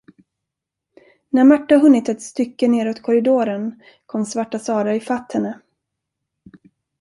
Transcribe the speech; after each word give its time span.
När 1.29 1.43
Märta 1.43 1.77
hunnit 1.77 2.09
ett 2.09 2.21
stycke 2.21 2.67
neråt 2.67 3.01
korridoren 3.01 3.81
kom 4.05 4.25
Svarta 4.25 4.59
Sara 4.59 4.95
ifatt 4.95 5.31
henne. 5.33 5.59